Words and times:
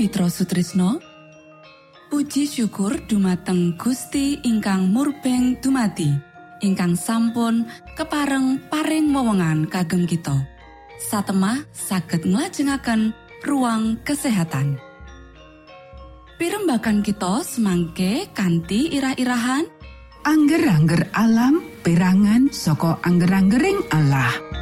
Mitra 0.00 0.32
Sutrisno 0.32 0.96
Puji 2.08 2.48
syukur 2.48 3.04
dumateng 3.04 3.76
Gusti 3.76 4.40
ingkang 4.48 4.88
murbeng 4.88 5.60
dumati 5.60 6.08
ingkang 6.64 6.96
sampun 6.96 7.68
kepareng 8.00 8.64
paring 8.72 9.12
wewenngan 9.12 9.68
kagem 9.68 10.08
kita. 10.08 10.32
Satemah 11.04 11.68
saged 11.76 12.24
nglajengaken 12.24 13.12
ruang 13.44 14.00
kesehatan. 14.00 14.80
Pirembakan 16.40 17.04
kita 17.04 17.44
semangke 17.44 18.24
kanthi 18.32 18.96
irah-irahan. 18.96 19.68
Angger-angger 20.24 21.12
alam 21.12 21.60
perangan 21.84 22.48
saka 22.48 22.96
angger-anggering 23.04 23.84
Allah 23.92 24.59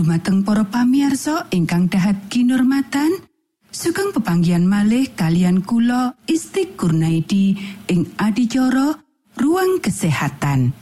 dumateng 0.00 0.40
para 0.40 0.64
pamiarsa 0.64 1.52
ingkang 1.52 1.92
dahat 1.92 2.16
kinormatan 2.32 3.20
sugeng 3.68 4.16
pepanggian 4.16 4.64
malih 4.64 5.12
kalian 5.12 5.60
kula 5.60 6.16
Isti 6.24 6.72
Kurnaidi 6.72 7.52
ing 7.84 8.16
adicara 8.16 8.96
ruang 9.36 9.76
kesehatan. 9.84 10.72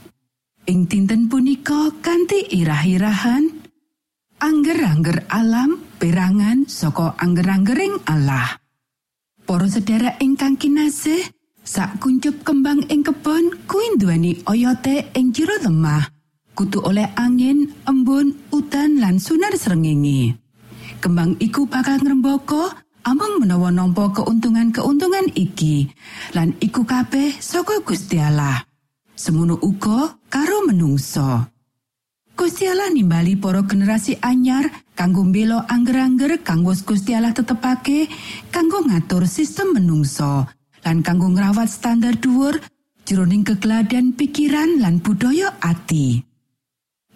Ing 0.71 0.87
dinten 0.87 1.27
punika 1.27 1.91
kanthi 1.99 2.47
irah-irahan 2.63 3.59
angger-angger 4.39 5.27
alam 5.27 5.83
perangan 5.99 6.63
saka 6.71 7.19
angger-anggering 7.19 7.99
Allah. 8.07 8.55
Para 9.43 9.67
sedherek 9.67 10.23
ingkang 10.23 10.55
kinasih 10.55 11.27
sak 11.59 11.99
kuncup 11.99 12.39
kembang 12.47 12.87
ing 12.87 13.03
kebon 13.03 13.67
kuwi 13.67 13.99
nduweni 13.99 14.47
oyote 14.47 15.11
ing 15.11 15.35
jero 15.35 15.59
lemah 15.59 16.18
kutu 16.59 16.83
oleh 16.83 17.07
angin, 17.15 17.71
embun, 17.87 18.35
udan 18.51 18.99
lan 18.99 19.15
sunar 19.15 19.55
srengenge. 19.55 20.35
Kembang 20.99 21.39
iku 21.39 21.71
bakal 21.71 22.03
ngrembaka 22.03 22.83
amung 23.07 23.39
menawa 23.39 23.71
nampa 23.71 24.11
keuntungan-keuntungan 24.11 25.31
iki 25.39 25.87
lan 26.35 26.59
iku 26.59 26.83
kabeh 26.83 27.39
saka 27.39 27.79
Gusti 27.79 28.19
Allah. 28.19 28.67
Semono 29.15 29.55
uga 29.63 30.19
karo 30.27 30.67
menungso. 30.67 31.47
Gusti 32.35 32.67
Allah 32.67 32.91
nimbali 32.91 33.39
para 33.39 33.63
generasi 33.63 34.19
anyar 34.19 34.67
kanggo 34.99 35.23
mbela 35.23 35.63
angger-angger 35.71 36.43
kang 36.43 36.67
wis 36.67 36.83
Gusti 36.83 37.15
Allah 37.15 37.31
tetepake 37.31 38.11
kanggo 38.51 38.83
ngatur 38.83 39.23
sistem 39.27 39.79
menungso 39.79 40.47
lan 40.83 41.03
kanggo 41.03 41.31
ngrawat 41.31 41.71
standar 41.71 42.15
dhuwur 42.19 42.59
jroning 43.07 43.47
kegeladan 43.47 44.11
pikiran 44.15 44.79
lan 44.83 44.99
budaya 44.99 45.55
ati. 45.63 46.28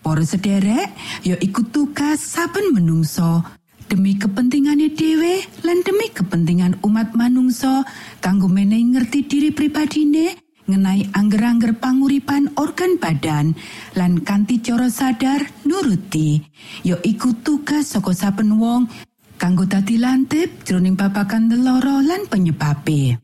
Para 0.03 0.27
sederek 0.27 0.91
ya 1.23 1.39
iku 1.39 1.63
tugas 1.71 2.19
saben 2.19 2.75
menungso. 2.75 3.39
Demi 3.87 4.19
kepentingane 4.19 4.91
dhewe 4.91 5.47
lan 5.63 5.79
demi 5.87 6.11
kepentingan 6.11 6.83
umat 6.83 7.15
manungsa 7.15 7.87
kanggo 8.19 8.51
menehi 8.51 8.83
ngerti 8.91 9.23
diri 9.23 9.49
pripadine 9.55 10.35
ngenai 10.67 11.11
angger-angger 11.15 11.79
panguripan 11.79 12.51
organ 12.59 12.99
badan 12.99 13.55
lan 13.95 14.19
kanthi 14.19 14.59
cara 14.59 14.91
sadar 14.91 15.39
nuruti. 15.63 16.43
Ya 16.83 16.99
iku 16.99 17.31
tugas 17.39 17.95
saka 17.95 18.11
saben 18.11 18.59
wong 18.59 18.91
kanggo 19.39 19.63
dadi 19.63 19.95
lantip 19.95 20.67
jroning 20.67 20.99
babagan 20.99 21.47
leloro 21.47 22.03
lan 22.03 22.27
penyebabe. 22.27 23.19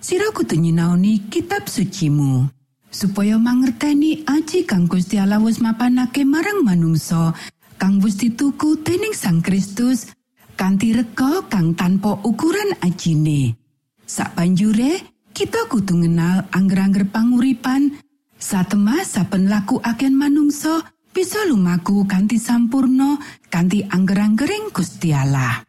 Sira 0.00 0.32
kudu 0.32 0.56
nyinaoni 0.56 1.28
kitab 1.28 1.68
sucimu. 1.68 2.61
Supaya 2.92 3.40
mangerteni 3.40 4.22
aji 4.28 4.68
kang 4.68 4.84
Gusti 4.84 5.16
Allah 5.16 5.40
wis 5.40 5.58
mapanake 5.64 6.28
marang 6.28 6.60
manungsa 6.60 7.32
kang 7.80 7.98
wis 8.04 8.20
dituku 8.20 8.84
dening 8.84 9.16
Sang 9.16 9.40
Kristus 9.40 10.12
kanthi 10.54 10.92
rega 10.94 11.42
kang 11.48 11.72
tanpa 11.72 12.20
ukuran 12.22 12.76
ajine. 12.84 13.56
Sak 14.04 14.36
banjure 14.36 15.00
kita 15.32 15.66
kudu 15.72 16.04
ngenal 16.04 16.46
angger-angger 16.52 17.08
panguripan 17.08 17.96
satemah 18.36 19.02
saben 19.08 19.48
laku 19.48 19.80
agen 19.80 20.12
manungsa 20.12 20.84
bisa 21.10 21.40
lumaku 21.48 22.04
kanthi 22.04 22.36
sampurno 22.36 23.16
kanthi 23.48 23.88
angger-anggering 23.88 24.68
Gusti 24.70 25.16
Allah. 25.16 25.64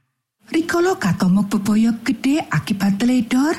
Rikala 0.51 1.00
katomok 1.00 1.58
bebaya 1.58 1.96
gede 2.03 2.44
akibat 2.51 3.00
teledor, 3.00 3.56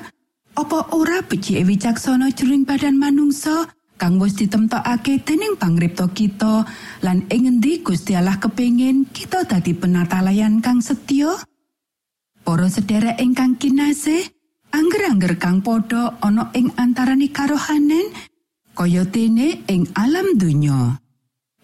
Apa 0.54 0.94
ora 0.94 1.18
becike 1.18 1.66
wicaksana 1.66 2.30
jroning 2.30 2.62
badan 2.62 2.94
manungsa 2.94 3.66
kang 3.98 4.22
wis 4.22 4.38
ditemtokake 4.38 5.26
dening 5.26 5.58
pangripta 5.58 6.06
kita 6.14 6.62
lan 7.02 7.26
ing 7.26 7.50
ngendi 7.50 7.82
Gusti 7.82 8.14
Allah 8.14 8.38
kepingin 8.38 9.10
kita 9.10 9.42
dadi 9.50 9.74
penatalayan 9.74 10.62
kang 10.62 10.78
setya? 10.78 11.42
Para 12.46 12.70
sedherek 12.70 13.18
ingkang 13.18 13.58
kinasih, 13.58 14.30
angger-angger 14.70 15.42
kang 15.42 15.58
padha 15.58 16.14
ana 16.22 16.54
ing 16.54 16.70
antarane 16.78 17.34
karohanen 17.34 18.14
kaya 18.78 19.02
dene 19.10 19.66
ing 19.66 19.90
alam 19.98 20.38
donya. 20.38 21.02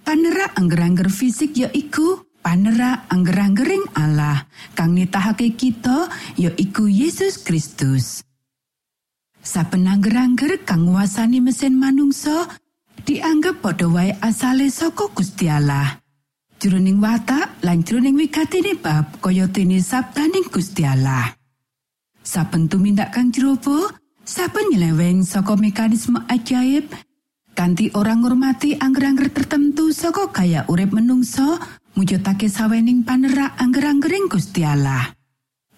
Panerak 0.03 0.59
angger-angger 0.59 1.15
fisik 1.15 1.55
ya 1.55 1.71
iku 1.71 2.27
panerak 2.43 3.07
angger-anggering 3.07 3.87
Allah 3.95 4.51
kang 4.75 4.99
nitahake 4.99 5.55
kita 5.55 6.11
ya 6.35 6.51
iku 6.59 6.91
Yesus 6.91 7.39
Kristus. 7.47 8.27
Saben 9.41 9.89
angger-angger 9.89 10.69
kang 10.69 10.85
nguasani 10.85 11.41
mesin 11.41 11.81
manungsa 11.81 12.45
dianggep 13.09 13.65
padha 13.65 13.89
wae 13.89 14.13
asale 14.21 14.69
saka 14.69 15.09
Gusti 15.17 15.49
Allah. 15.49 15.97
Jroning 16.61 17.01
watak 17.01 17.65
lan 17.65 17.81
jroning 17.81 18.21
wigatine 18.21 18.77
bab 18.77 19.17
kaya 19.25 19.49
dene 19.49 19.81
sabdaning 19.81 20.45
Gusti 20.53 20.85
Allah. 20.85 21.33
Saben 22.21 22.69
tumindak 22.69 23.17
kang 23.17 23.33
jerobo, 23.33 23.89
saben 24.29 24.69
nyeleweng 24.69 25.25
saka 25.25 25.57
mekanisme 25.57 26.21
ajaib 26.29 26.93
kanthi 27.57 27.89
orang 27.97 28.21
ngurmati 28.21 28.77
angger-angger 28.77 29.33
tertentu 29.33 29.89
saka 29.97 30.29
gaya 30.29 30.69
urip 30.69 30.93
menungso 30.93 31.57
mujudake 31.97 32.53
sawening 32.53 33.09
panerak 33.09 33.57
angger-anggering 33.57 34.29
Gusti 34.29 34.69
Allah. 34.69 35.17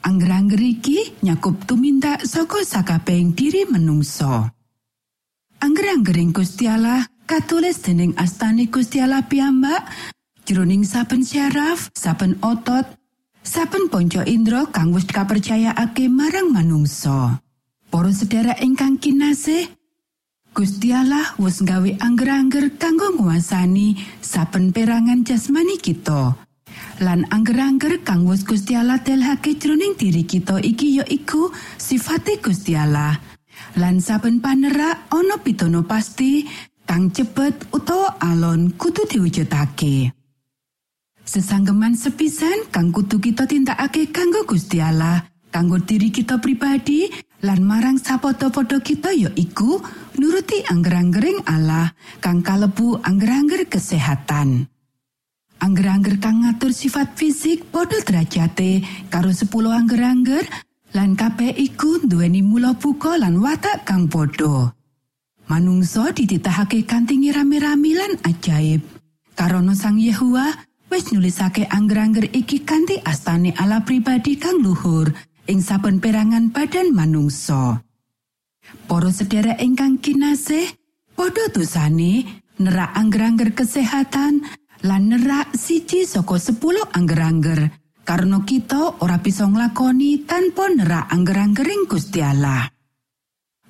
Angger-angger 0.03 0.59
iki 0.59 1.15
nyakup 1.23 1.63
tumindak 1.63 2.27
saka 2.27 2.67
sakabehing 2.67 3.39
diri 3.39 3.63
menungso. 3.71 4.51
Angger-anggering 5.63 6.35
Gusti 6.35 6.67
katulis 7.23 7.79
dening 7.87 8.11
astane 8.19 8.67
Gusti 8.67 8.99
Allah 8.99 9.23
piyambak 9.23 9.87
jroning 10.43 10.83
saben 10.83 11.23
syaraf, 11.23 11.95
saben 11.95 12.35
otot, 12.43 12.83
saben 13.47 13.87
ponco 13.87 14.27
indra 14.27 14.67
kang 14.75 14.91
wis 14.91 15.07
kapercayaake 15.07 16.11
marang 16.11 16.51
manungsa. 16.51 17.39
Para 17.87 18.11
sedherek 18.11 18.59
ingkang 18.59 18.99
kinasih, 18.99 19.71
Gusti 20.51 20.91
Allah 20.91 21.31
wis 21.39 21.63
nggawe 21.63 22.03
angger-angger 22.03 22.75
kanggo 22.75 23.15
nguasani 23.23 24.03
saben 24.19 24.75
perangan 24.75 25.23
jasmani 25.23 25.79
kita. 25.79 26.42
Lan 27.03 27.27
angger-angger 27.35 28.07
kang 28.07 28.31
wis 28.31 28.47
Gusti 28.47 28.79
Allah 28.79 29.03
telhake 29.03 29.59
jroning 29.59 29.99
diri 29.99 30.23
kita 30.23 30.63
iki 30.63 31.03
ya 31.03 31.05
iku 31.11 31.51
sifate 31.75 32.39
Gusti 32.39 32.79
Allah. 32.79 33.19
Lan 33.75 33.99
saben 33.99 34.39
panerak 34.39 35.11
ana 35.11 35.43
pitono 35.43 35.83
pasti 35.83 36.47
kang 36.87 37.11
cepet 37.11 37.75
utawa 37.75 38.23
alon 38.23 38.79
kudu 38.79 39.03
diwujudake. 39.11 40.15
Sesanggeman 41.27 41.99
sepisan 41.99 42.71
kang 42.71 42.95
kudu 42.95 43.19
kita 43.19 43.51
tindakake 43.51 44.15
kanggo 44.15 44.47
Gusti 44.47 44.79
Allah, 44.79 45.27
kanggo 45.51 45.83
diri 45.83 46.15
kita 46.15 46.39
pribadi 46.39 47.11
lan 47.43 47.67
marang 47.67 47.99
sapota-poto 47.99 48.79
kita 48.79 49.11
ya 49.11 49.31
iku 49.35 49.83
nuruti 50.23 50.63
angger-anggering 50.71 51.51
Allah 51.51 51.91
kang 52.23 52.47
kalebu 52.47 53.03
angger-angger 53.03 53.67
kesehatan. 53.67 54.72
Angger-angger 55.63 56.19
kang 56.19 56.43
ngatur 56.43 56.75
sifat 56.75 57.15
fisik 57.15 57.71
padha 57.71 58.03
derajate 58.03 58.83
karo 59.07 59.31
10 59.31 59.47
angger-angger 59.71 60.43
lan 60.91 61.15
kabeh 61.15 61.55
iku 61.55 62.03
duweni 62.03 62.43
mula 62.43 62.75
buka 62.75 63.15
lan 63.15 63.39
watak 63.39 63.87
kang 63.87 64.11
padha. 64.11 64.75
Manungsa 65.47 66.11
dititahake 66.11 66.83
kanthi 66.83 67.31
rame-rame 67.31 67.95
lan 67.95 68.13
ajaib. 68.27 68.83
Karono 69.39 69.79
Sang 69.79 70.03
Yehuwa 70.03 70.51
wis 70.91 71.15
nulisake 71.15 71.71
angger-angger 71.71 72.27
iki 72.35 72.67
kanthi 72.67 72.99
astane 73.07 73.55
ala 73.55 73.87
pribadi 73.87 74.35
kang 74.43 74.59
luhur 74.67 75.15
ing 75.47 75.63
saben 75.63 76.03
perangan 76.03 76.51
badan 76.51 76.91
manungsa. 76.91 77.87
Para 78.91 79.15
sedherek 79.15 79.63
ingkang 79.63 80.03
kinasih, 80.03 80.75
padha 81.15 81.47
dosane 81.55 82.43
nerak 82.59 82.93
angger-angger 82.99 83.55
kesehatan 83.55 84.43
lan 84.83 85.15
nerak 85.15 85.55
siji 85.55 86.03
saka 86.03 86.43
10 86.43 86.91
angger-angger 86.91 87.71
karena 88.03 88.43
kita 88.43 88.99
ora 88.99 89.23
bisa 89.23 89.47
nglakoni 89.47 90.27
tanpa 90.27 90.67
nerak 90.75 91.07
angger-anggering 91.07 91.87
Gusti 91.87 92.19
Allah. 92.19 92.67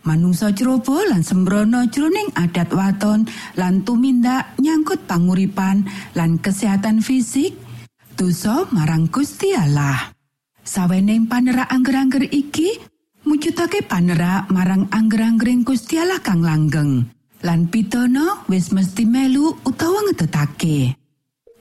Manungsa 0.02 0.50
cerobo 0.50 0.99
lan 1.04 1.23
sembrono 1.23 1.87
jroning 1.87 2.35
adat 2.35 2.75
waton 2.75 3.28
lan 3.54 3.87
tumindak 3.87 4.59
nyangkut 4.59 5.07
panguripan 5.07 5.87
lan 6.19 6.42
kesehatan 6.42 7.04
fisik 7.04 7.54
dosa 8.19 8.66
marang 8.75 9.07
Gusti 9.12 9.54
Allah. 9.54 10.11
Saweneng 10.64 11.31
panerak 11.31 11.71
angger-angger 11.71 12.26
iki 12.35 12.83
mujudake 13.28 13.85
panerak 13.87 14.50
marang 14.50 14.90
angger-anggering 14.90 15.62
Gusti 15.62 16.00
Allah 16.00 16.19
kang 16.19 16.42
langgeng. 16.42 17.07
Lan 17.42 17.66
pitono 17.71 18.47
wis 18.50 18.71
mesti 18.75 19.02
melu 19.07 19.54
utawa 19.66 20.02
ngetetake. 20.07 21.02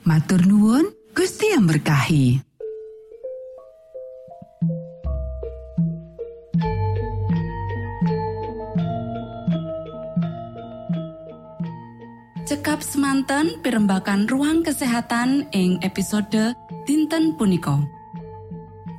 Matur 0.02 0.42
nuwun, 0.50 0.90
Gusti 1.14 1.54
yang 1.54 1.70
berkahi. 1.70 2.42
Cekap 12.50 12.82
semanten 12.82 13.62
pimbakan 13.62 14.26
ruang 14.26 14.66
kesehatan 14.66 15.46
ing 15.54 15.78
episode 15.86 16.58
dinten 16.90 17.38
punika. 17.38 17.78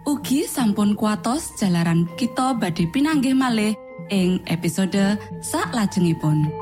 Ugi 0.07 0.47
sampun 0.47 0.95
kuatos 0.95 1.59
jalaran 1.59 2.07
kita 2.15 2.55
badhe 2.55 2.87
pinanggih 2.95 3.35
malih 3.35 3.75
ing 4.07 4.39
episode 4.47 5.19
sak 5.43 5.75
lajengipun. 5.75 6.62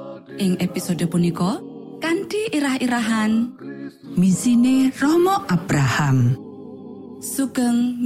ing 0.37 0.61
episode 0.61 1.03
punika 1.09 1.59
kanthi 1.99 2.53
irah-irahan 2.53 3.57
Misine 4.15 4.91
Romo 4.99 5.47
Abraham. 5.47 6.35
sugeng 7.21 8.01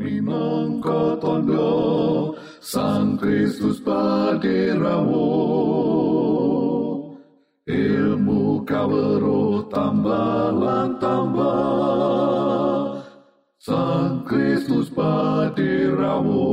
minangka 0.00 1.20
tondo 1.20 2.32
Sang 2.64 3.20
Kristus 3.20 3.76
paderamu 3.84 5.28
Ilmu 7.68 8.64
kawero 8.64 9.68
tambah 9.68 10.56
tambah 10.96 13.04
Sang 13.60 14.24
Kristus 14.24 14.88
paderamu 14.88 16.48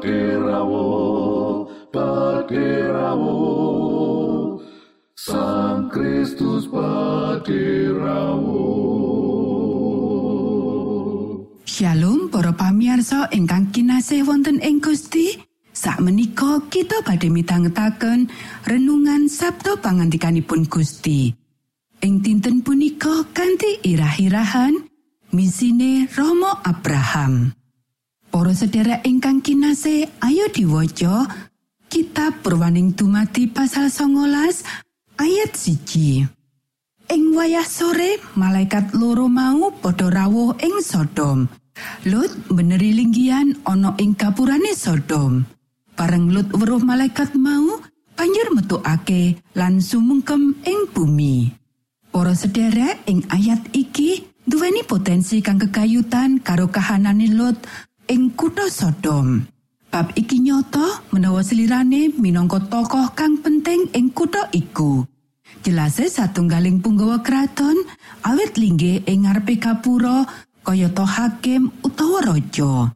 Paderamu 0.00 1.68
Paderamu 1.92 3.36
Sang 5.12 5.92
Kristus 5.92 6.64
paderamu 6.72 8.64
Shalom 11.68 12.32
para 12.32 12.56
pamiarsa 12.56 13.28
ingkang 13.28 13.68
kinasih 13.76 14.24
wonten 14.24 14.64
ing 14.64 14.80
Gusti. 14.80 15.36
Sakmenika 15.68 16.64
kita 16.72 17.04
badhe 17.04 17.28
mitangetaken 17.28 18.32
renungan 18.64 19.28
Sabtu 19.28 19.84
pangandikanipun 19.84 20.64
Gusti. 20.64 21.28
Ing 22.00 22.24
dinten 22.24 22.64
punika 22.64 23.28
kanthi 23.36 23.84
irah-irahan 23.84 24.80
misine 25.36 26.08
Romo 26.16 26.56
Abraham. 26.64 27.59
Para 28.30 28.54
sedherek 28.54 29.02
ingkang 29.02 29.42
kinasih, 29.42 30.06
ayo 30.22 30.46
diwaca 30.54 31.26
Kitab 31.90 32.46
Purwaning 32.46 32.94
Dumadi 32.94 33.50
pasal 33.50 33.90
19 33.90 35.18
ayat 35.18 35.50
siji. 35.58 36.22
Ing 37.10 37.34
wayah 37.34 37.66
sore, 37.66 38.22
malaikat 38.38 38.94
loro 38.94 39.26
mau 39.26 39.74
padha 39.74 40.06
rawuh 40.06 40.54
ing 40.62 40.78
Sodom. 40.78 41.50
Lut 42.06 42.30
beneri 42.46 42.94
linggian 42.94 43.66
ana 43.66 43.98
ing 43.98 44.14
kapurane 44.14 44.78
Sodom. 44.78 45.42
Bareng 45.98 46.30
Lut 46.30 46.54
weruh 46.54 46.78
malaikat 46.86 47.34
mau, 47.34 47.82
banjur 48.14 48.54
metukake 48.54 49.42
lan 49.58 49.82
sumungkem 49.82 50.54
ing 50.62 50.86
bumi. 50.94 51.50
Para 52.14 52.38
sederek 52.38 53.02
ing 53.10 53.26
ayat 53.26 53.74
iki 53.74 54.22
duweni 54.46 54.86
potensi 54.86 55.42
kang 55.42 55.58
kegayutan 55.58 56.38
karo 56.38 56.70
kahanane 56.70 57.26
Lut 57.34 57.58
ing 58.10 58.34
kutha 58.34 58.66
Sodom. 58.66 59.46
Bab 59.90 60.10
iki 60.18 60.42
nyoto 60.42 60.82
menawa 61.14 61.46
selirane 61.46 62.10
minangka 62.18 62.58
tokoh 62.66 63.14
kang 63.14 63.38
penting 63.38 63.86
ing 63.94 64.10
kutha 64.10 64.50
iku. 64.50 65.06
Jelase 65.62 66.10
satunggaling 66.10 66.82
punggawa 66.82 67.22
kraton 67.22 67.78
awit 68.26 68.58
linggih 68.58 69.06
ing 69.06 69.26
ngarepe 69.26 69.62
kapura 69.62 70.26
kayata 70.66 71.06
hakim 71.06 71.70
utawa 71.86 72.34
raja. 72.34 72.90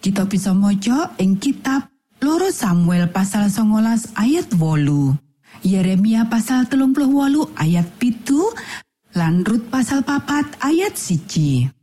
Kita 0.00 0.24
bisa 0.24 0.56
maca 0.56 1.12
ing 1.20 1.36
kitab 1.36 1.92
Loro 2.24 2.48
Samuel 2.48 3.12
pasal 3.12 3.52
19 3.52 4.16
ayat 4.16 4.48
wolu. 4.56 5.12
Yeremia 5.60 6.28
pasal 6.32 6.68
telung 6.68 6.96
puluh 6.96 7.12
wolu 7.12 7.42
ayat 7.56 7.84
pitu 8.00 8.40
lan 9.16 9.44
Rut 9.44 9.68
pasal 9.68 10.04
papat 10.04 10.48
ayat 10.64 10.96
siji. 10.96 11.75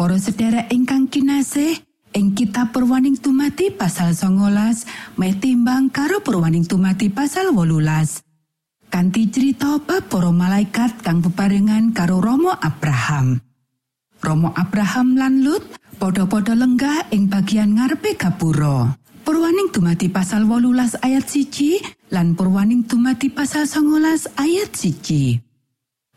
Para 0.00 0.16
sedherek 0.16 0.72
ingkang 0.72 1.12
kinasih, 1.12 1.76
ing 2.16 2.32
kitab 2.32 2.72
Purwaning 2.72 3.20
Tumati 3.20 3.68
pasal 3.68 4.16
19 4.16 5.20
meh 5.20 5.36
timbang 5.36 5.92
karo 5.92 6.24
Purwaning 6.24 6.64
Tumati 6.64 7.12
pasal 7.12 7.52
18. 7.52 8.88
Kanti 8.88 9.28
cerita 9.28 9.76
bab 9.76 10.08
para 10.08 10.32
malaikat 10.32 11.04
kang 11.04 11.20
bebarengan 11.20 11.92
karo 11.92 12.16
Romo 12.16 12.48
Abraham. 12.48 13.44
Romo 14.24 14.56
Abraham 14.56 15.20
lan 15.20 15.44
Lut 15.44 15.68
padha-padha 16.00 16.56
lenggah 16.56 17.12
ing 17.12 17.28
bagian 17.28 17.76
ngarepe 17.76 18.16
gapura. 18.16 18.96
Purwaning 19.20 19.68
dumati 19.68 20.08
pasal 20.08 20.48
18 20.48 20.96
ayat 20.96 21.28
siji 21.28 21.76
lan 22.08 22.32
purwaning 22.40 22.88
dumati 22.88 23.28
pasal 23.28 23.68
19 23.68 24.32
ayat 24.40 24.72
siji. 24.72 25.36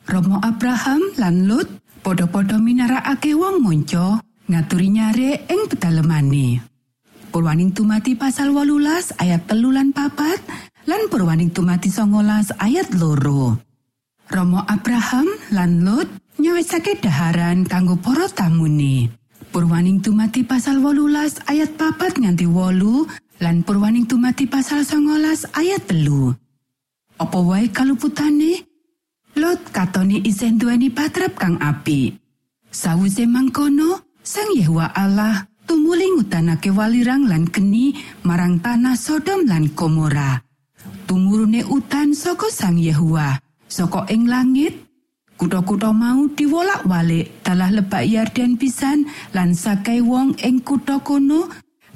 Romo 0.07 0.39
Abraham 0.39 1.19
lan 1.19 1.51
Lut 1.51 1.82
padha-padha 2.03 2.59
minarakake 2.59 3.31
wong 3.31 3.63
monco 3.63 4.19
ngaturi 4.51 4.91
nyare 4.91 5.47
ing 5.47 5.71
pedalemane. 5.71 6.59
Purwaning 7.31 7.71
dumati 7.73 8.13
pasal 8.13 8.51
18 8.53 9.17
ayat 9.17 9.47
telu 9.49 9.73
lan 9.73 9.95
papat 9.95 10.37
lan 10.85 11.07
purwaning 11.09 11.49
dumati 11.49 11.89
19 11.89 12.59
ayat 12.59 12.93
loro. 12.99 13.57
Romo 14.29 14.61
Abraham 14.67 15.25
lan 15.55 15.81
Lot 15.81 16.11
nyawisake 16.37 16.99
daharan 17.01 17.65
kanggo 17.65 17.97
para 17.97 18.27
tamune. 18.29 19.09
Purwaning 19.49 20.03
tumati 20.03 20.43
pasal 20.43 20.83
18 20.83 21.49
ayat 21.49 21.71
papat 21.79 22.19
nganti 22.19 22.45
wolu 22.45 23.07
lan 23.41 23.63
purwaning 23.63 24.05
tumati 24.05 24.45
pasal 24.45 24.83
19 24.85 25.55
ayat 25.55 25.81
telu. 25.87 26.35
Apa 27.17 27.37
wae 27.39 27.71
kaluputane? 27.71 28.72
Lot 29.33 29.73
katoni 29.73 30.21
isen 30.21 30.61
duweni 30.61 30.93
patrap 30.93 31.33
kang 31.37 31.57
api. 31.57 32.13
Sawise 32.69 33.25
mangkono, 33.25 34.05
Sang 34.23 34.55
Yehuwa 34.55 34.93
Allah 34.95 35.49
tumuli 35.67 36.07
ngutanake 36.15 36.71
walirang 36.71 37.27
lan 37.27 37.49
geni 37.51 37.97
marang 38.23 38.61
tanah 38.63 38.95
Sodom 38.95 39.43
lan 39.49 39.73
Gomora. 39.75 40.39
Tumurune 41.09 41.65
utan 41.67 42.15
saka 42.15 42.47
Sang 42.53 42.79
Yehuwa, 42.79 43.41
saka 43.67 44.07
ing 44.13 44.31
langit 44.31 44.83
Kutha-kutha 45.33 45.89
mau 45.89 46.29
diwolak-walik 46.29 47.41
dalah 47.41 47.73
lebak 47.73 48.05
Yarden 48.05 48.55
pisan 48.55 49.09
lan 49.33 49.57
sakai 49.57 49.99
wong 49.99 50.37
ing 50.45 50.61
kutha 50.61 51.01
kono 51.01 51.49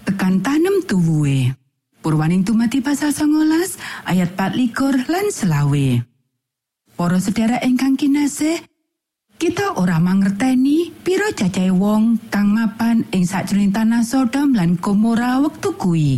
tekan 0.03 0.41
tanem 0.41 0.81
tuwuhe. 0.83 1.53
Purwaning 2.01 2.41
tumati 2.41 2.81
pasal 2.81 3.13
19 3.13 3.77
ayat 4.09 4.29
24 4.33 5.05
lan 5.07 5.25
selawe. 5.29 5.87
Para 6.97 7.21
sedherek 7.21 7.61
ingkang 7.61 7.93
kinasih, 7.93 8.57
kita 9.37 9.77
ora 9.77 10.01
mangerteni 10.01 10.89
pira 11.05 11.29
cacahe 11.29 11.69
wong 11.69 12.17
kang 12.33 12.57
mapan 12.57 13.05
ing 13.13 13.21
sakjroning 13.21 13.69
tanah 13.69 14.01
Sodom 14.01 14.57
lan 14.57 14.81
Gomora 14.81 15.37
wektu 15.37 15.77
kuwi. 15.77 16.17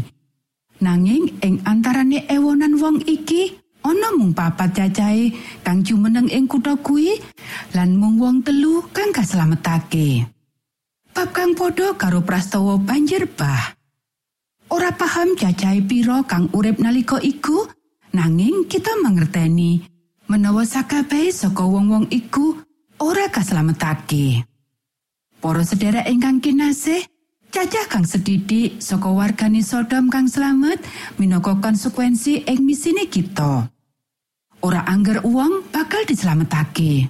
Nanging 0.79 1.35
ing 1.43 1.59
antarane 1.67 2.23
ewonan 2.31 2.79
wong 2.79 3.03
iki 3.03 3.59
ana 3.83 4.15
mung 4.15 4.31
papat 4.31 4.71
cacahe 4.71 5.35
kang 5.67 5.83
jumeneng 5.83 6.31
ing 6.31 6.47
kutha 6.47 6.79
kuwi 6.79 7.19
lan 7.75 7.99
mung 7.99 8.15
wong 8.15 8.39
telu 8.39 8.79
kang 8.95 9.11
kaslametake. 9.11 10.31
Bab 11.11 11.35
kang 11.35 11.59
padha 11.59 11.91
karo 11.99 12.23
prastawa 12.23 12.79
banjir 12.79 13.27
bah. 13.27 13.75
Ora 14.71 14.95
paham 14.95 15.35
cacahe 15.35 15.83
pira 15.83 16.23
kang 16.23 16.47
urip 16.55 16.79
nalika 16.79 17.19
iku, 17.19 17.67
nanging 18.15 18.63
kita 18.71 18.95
mangerteni 19.03 19.98
menawa 20.29 20.61
sakabehe 20.63 21.33
saka 21.33 21.65
wong-wong 21.65 22.05
iku 22.13 22.61
ora 23.01 23.27
kaslametake. 23.33 24.45
Para 25.41 25.65
sedherek 25.65 26.05
ingkang 26.05 26.37
kinasih, 26.37 27.01
cacah 27.49 27.89
kang 27.89 28.05
sedidik 28.05 28.77
saka 28.77 29.09
wargane 29.09 29.65
Sodom 29.65 30.13
kang 30.13 30.29
slamet 30.29 30.77
minangka 31.17 31.57
konsekuensi 31.57 32.45
ing 32.45 32.61
misine 32.61 33.09
kita. 33.09 33.73
Ora 34.61 34.85
angger 34.85 35.25
uang 35.25 35.73
bakal 35.73 36.05
dislametake. 36.05 37.09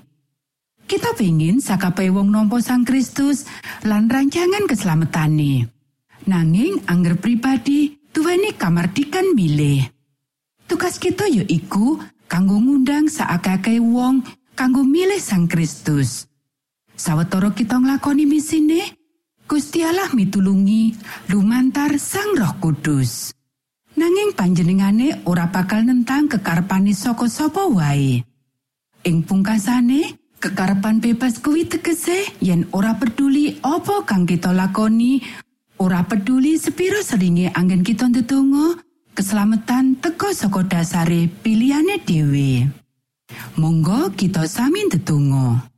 Kita 0.90 1.14
pengin 1.14 1.62
sakabehe 1.62 2.10
wong 2.10 2.34
nampa 2.34 2.58
Sang 2.66 2.82
Kristus 2.82 3.46
lan 3.86 4.10
rancangan 4.10 4.66
keselamatan 4.66 5.38
Nanging 6.26 6.82
angger 6.90 7.18
pribadi 7.18 8.00
duweni 8.14 8.54
kamardikan 8.54 9.34
milih. 9.34 9.86
Tugas 10.70 11.02
kita 11.02 11.26
ya 11.26 11.42
iku 11.46 11.98
kanggo 12.30 12.62
ngundang 12.62 13.10
saakake 13.10 13.82
wong 13.82 14.22
kanggo 14.54 14.86
milih 14.86 15.18
Sang 15.18 15.50
Kristus. 15.50 16.30
Sawetara 16.94 17.50
kita 17.58 17.82
nglakoni 17.82 18.30
misine, 18.30 18.86
Gusti 19.50 19.82
Allah 19.82 20.14
mitulungi 20.14 20.94
lumantar 21.34 21.98
Sang 21.98 22.38
Roh 22.38 22.54
Kudus. 22.62 23.34
Nanging 23.98 24.38
panjenengane 24.38 25.26
ora 25.26 25.50
bakal 25.50 25.84
nentang 25.90 26.30
kekarepane 26.30 26.94
saka 26.94 27.26
sapa 27.26 27.66
wae. 27.66 28.22
Ing 29.04 29.26
pungkasane, 29.26 30.16
kekarepan 30.38 31.02
bebas 31.02 31.42
kuwi 31.42 31.66
tegese 31.66 32.30
yen 32.40 32.70
ora 32.72 32.96
peduli 32.96 33.58
apa 33.66 34.06
kang 34.06 34.30
kita 34.30 34.54
lakoni, 34.54 35.20
ora 35.82 36.06
peduli 36.06 36.56
sepiro 36.62 37.02
seringe 37.02 37.50
angin 37.58 37.82
kita 37.84 38.08
ndedonga, 38.08 38.80
keselamatan 39.16 39.98
teka 40.00 40.34
saka 40.34 40.64
dasare 40.66 41.28
pilihane 41.30 42.02
dhewe. 42.02 42.68
Monggo 43.58 44.10
kita 44.18 44.50
sami 44.50 44.90
ndedonga. 44.90 45.70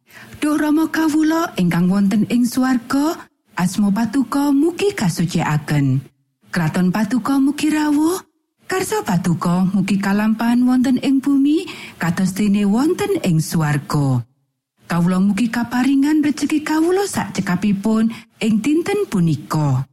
Duh 0.42 0.58
Rama 0.58 0.90
kawula 0.90 1.54
ingkang 1.60 1.92
wonten 1.92 2.26
ing 2.34 2.50
swarga, 2.50 3.30
asma 3.54 3.94
patuko 3.94 4.50
mugi 4.50 4.96
kasucikaken. 4.98 6.02
Kraton 6.50 6.90
patuko 6.90 7.38
mugi 7.38 7.70
rawuh, 7.70 8.18
karsa 8.66 9.06
patuko 9.06 9.70
mugi 9.70 10.02
kalampahan 10.02 10.66
wonten 10.66 10.98
ing 11.06 11.22
bumi, 11.22 11.70
kados 12.02 12.34
dene 12.34 12.66
wonten 12.66 13.22
ing 13.22 13.38
swarga. 13.38 14.26
Kawula 14.90 15.22
mugi 15.24 15.48
kaparingan 15.48 16.26
rejeki 16.26 16.66
kawula 16.66 17.08
sak 17.08 17.38
cekapipun 17.38 18.12
ing 18.42 18.60
dinten 18.60 19.08
punika. 19.08 19.88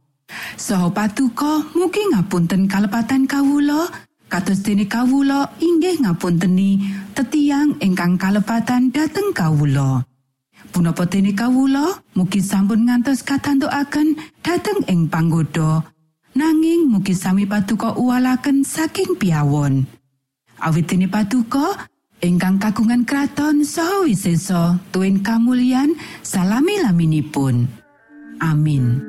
Saha 0.57 0.93
patuko 0.93 1.65
mugi 1.73 2.05
ngapunten 2.13 2.69
kalepatan 2.69 3.25
kawula, 3.25 3.89
kados 4.29 4.61
dene 4.61 4.85
kawula 4.85 5.49
inggih 5.57 6.05
ngapunteni 6.05 6.85
tetiang 7.17 7.73
ingkang 7.81 8.15
kalepatan 8.15 8.93
dhateng 8.93 9.33
kawula. 9.33 10.05
Punapa 10.69 11.09
dene 11.09 11.33
kawula 11.33 11.97
mugi 12.13 12.45
sampun 12.45 12.85
ngantos 12.85 13.25
katantukaken 13.25 14.13
dhateng 14.45 14.85
ing 14.85 15.09
panggoda 15.09 15.81
nanging 16.37 16.85
mugi 16.93 17.17
sami 17.17 17.49
paduka 17.49 17.97
uwalaken 17.97 18.61
saking 18.61 19.17
piawon. 19.17 19.89
Awit 20.61 20.85
dene 20.85 21.09
paduka 21.09 21.89
ingkang 22.21 22.61
kagungan 22.61 23.01
kraton 23.01 23.65
saha 23.65 24.05
wisesa 24.05 24.77
tuwin 24.93 25.25
kamulyan 25.25 25.97
salami 26.21 26.77
laminipun. 26.85 27.65
Amin. 28.39 29.08